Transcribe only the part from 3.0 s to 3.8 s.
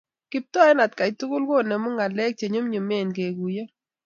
keguiyo